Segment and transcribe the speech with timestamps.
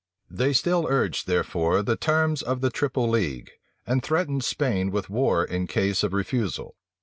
[0.31, 3.51] They still urged, therefore, the terms of the triple league,
[3.85, 6.75] and threatened Spain with war in case of refusal.